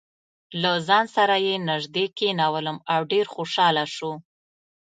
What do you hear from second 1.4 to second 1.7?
یې